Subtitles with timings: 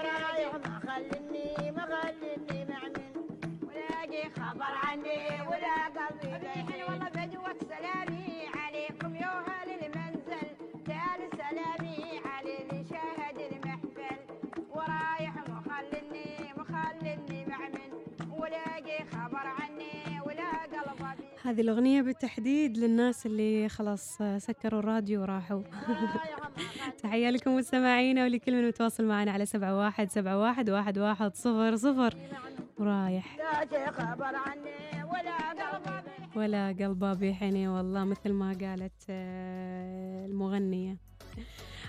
[0.00, 1.69] ورايح ما خلني
[21.50, 25.62] هذه الأغنية بالتحديد للناس اللي خلاص سكروا الراديو وراحوا.
[27.02, 31.76] تحية لكم مستمعينا ولكل من متواصل معنا على سبعة واحد سبعة واحد واحد واحد صفر
[31.76, 32.14] صفر.
[32.78, 33.36] ورايح
[36.36, 40.96] ولا قلبه بيحني والله مثل ما قالت آه، المغنية.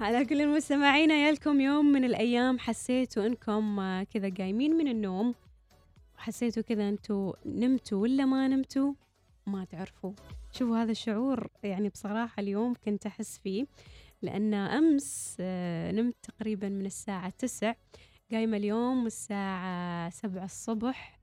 [0.00, 2.58] على كل المستمعين يالكم يوم من الأيام.
[2.58, 5.34] حسيتوا إنكم آه، كذا قايمين من النوم؟
[6.18, 8.92] وحسيتوا كذا أنتوا نمتوا ولا ما نمتوا؟
[9.46, 10.12] ما تعرفوا
[10.52, 13.66] شوفوا هذا الشعور يعني بصراحة اليوم كنت أحس فيه
[14.22, 17.74] لأن أمس آه، نمت تقريبا من الساعة تسع
[18.32, 21.18] قايمة اليوم الساعة سبعة الصبح.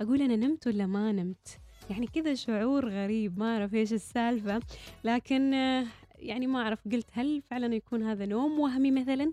[0.00, 1.58] أقول أنا نمت ولا ما نمت؟
[1.90, 4.60] يعني كذا شعور غريب ما أعرف إيش السالفة.
[5.04, 5.86] لكن آه،
[6.18, 9.32] يعني ما أعرف قلت هل فعلا يكون هذا نوم وهمي مثلا؟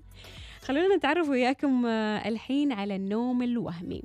[0.62, 4.02] خلونا نتعرف وياكم آه، الحين على النوم الوهمي.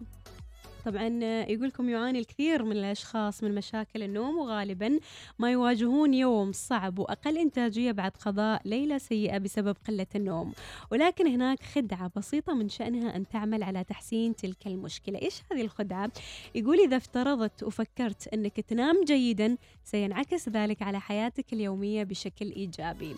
[0.84, 4.98] طبعا يقولكم يعاني الكثير من الأشخاص من مشاكل النوم وغالبا
[5.38, 10.52] ما يواجهون يوم صعب وأقل إنتاجية بعد قضاء ليلة سيئة بسبب قلة النوم.
[10.90, 15.22] ولكن هناك خدعة بسيطة من شأنها أن تعمل على تحسين تلك المشكلة.
[15.22, 16.10] إيش هذه الخدعة؟
[16.54, 23.14] يقول إذا افترضت وفكرت أنك تنام جيدا سينعكس ذلك على حياتك اليومية بشكل إيجابي.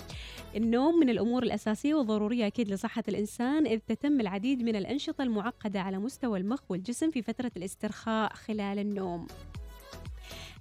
[0.56, 5.98] النوم من الأمور الأساسية والضرورية أكيد لصحة الإنسان إذ تتم العديد من الأنشطة المعقدة على
[5.98, 9.26] مستوى المخ والجسم في فترة الاسترخاء خلال النوم.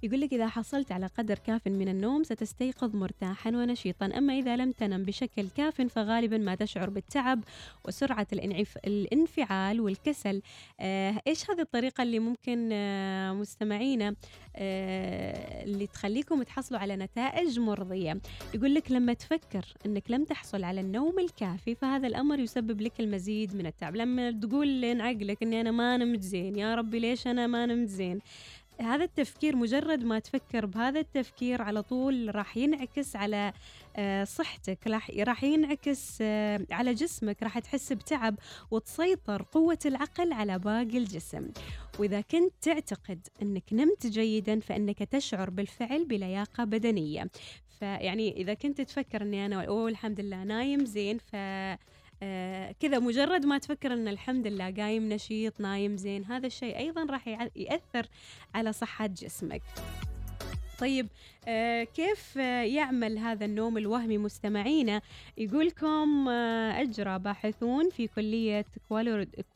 [0.04, 4.06] يقول لك إذا حصلت على قدر كاف من النوم ستستيقظ مرتاحا ونشيطا.
[4.06, 7.44] أما إذا لم تنم بشكل كاف فغالبا ما تشعر بالتعب
[7.84, 8.78] وسرعة الانعف...
[8.86, 10.42] الانفعال والكسل.
[10.80, 14.14] آه إيش هذه الطريقة اللي ممكن آه مستمعينا
[14.56, 18.20] آه اللي تخليكم تحصلوا على نتائج مرضية؟
[18.54, 23.56] يقول لك لما تفكر أنك لم تحصل على النوم الكافي فهذا الأمر يسبب لك المزيد
[23.56, 23.96] من التعب.
[23.96, 27.88] لما تقول لين عقلك أني أنا ما نمت زين يا ربي ليش أنا ما نمت
[27.88, 28.20] زين؟
[28.80, 33.52] هذا التفكير مجرد ما تفكر بهذا التفكير على طول راح ينعكس على
[33.96, 38.38] آه، صحتك راح ينعكس آه، على جسمك راح تحس بتعب
[38.70, 41.50] وتسيطر قوة العقل على باقي الجسم.
[41.98, 47.30] وإذا كنت تعتقد أنك نمت جيدا فإنك تشعر بالفعل بلياقة بدنية.
[47.78, 51.36] فيعني إذا كنت تفكر أني أنا أوه الحمد لله نايم زين ف
[52.24, 57.04] آه كذا مجرد ما تفكر إن الحمد لله قايم نشيط نايم زين هذا الشيء أيضا
[57.04, 58.06] راح يأثر
[58.54, 59.62] على صحة جسمك.
[60.80, 61.08] طيب
[61.48, 62.36] آه كيف
[62.76, 65.00] يعمل هذا النوم الوهمي مستمعينا؟
[65.38, 68.64] يقولكم آه أجرى باحثون في كلية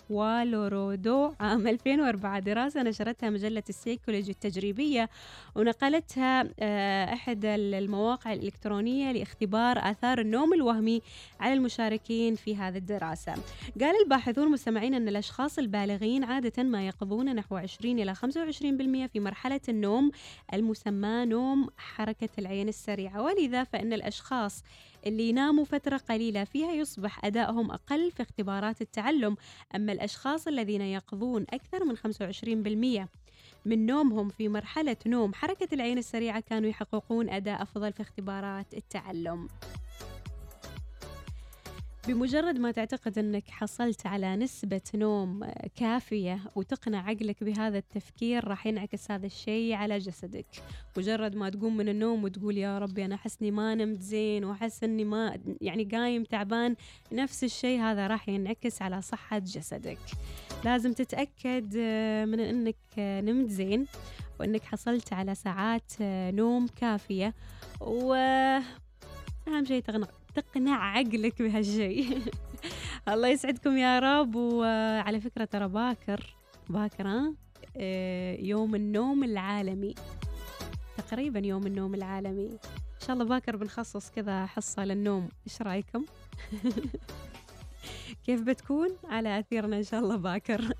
[0.09, 5.11] كولورادو عام 2004 دراسة نشرتها مجلة السيكولوجي التجريبية
[5.57, 11.03] ونقلتها آه أحد المواقع الإلكترونية لاختبار آثار النوم الوهمي
[11.41, 13.35] على المشاركين في هذه الدراسة.
[13.81, 18.19] قال الباحثون مستمعين أن الأشخاص البالغين عادة ما يقضون نحو 20 إلى 25%
[19.13, 20.11] في مرحلة النوم
[20.55, 23.23] المسمى نوم حركة العين السريعة.
[23.23, 24.63] ولذا فإن الأشخاص
[25.07, 29.37] اللي يناموا فترة قليلة فيها يصبح أدائهم أقل في اختبارات التعلم.
[29.75, 33.09] أما الأشخاص الذين يقضون أكثر من 25%
[33.65, 39.49] من نومهم في مرحلة نوم حركة العين السريعة كانوا يحققون أداء أفضل في اختبارات التعلم.
[42.09, 45.45] بمجرد ما تعتقد أنك حصلت على نسبة نوم
[45.77, 50.47] كافية وتقنع عقلك بهذا التفكير راح ينعكس هذا الشيء على جسدك.
[50.97, 54.85] مجرد ما تقوم من النوم وتقول يا ربي أنا أحس إني ما نمت زين وأحس
[54.85, 56.77] إني ما يعني قايم تعبان
[57.13, 59.99] نفس الشيء هذا راح ينعكس على صحة جسدك.
[60.65, 63.87] لازم تتأكد آه، من إنك آه، نمت زين
[64.41, 67.35] وإنك حصلت على ساعات آه، نوم كافية.
[67.81, 68.65] واهم
[69.65, 69.83] شيء
[70.41, 72.19] تقنع عقلك بهالشيء
[73.09, 74.35] الله يسعدكم يا رب.
[74.35, 76.35] وعلى فكرة ترى باكر
[76.69, 77.33] باكر
[77.77, 79.95] آه، يوم النوم العالمي.
[80.97, 82.47] تقريبا يوم النوم العالمي.
[82.47, 85.29] إن شاء الله باكر بنخصص كذا حصة للنوم.
[85.47, 86.05] إيش رأيكم؟
[88.27, 90.73] كيف بتكون؟ على أثيرنا إن شاء الله باكر.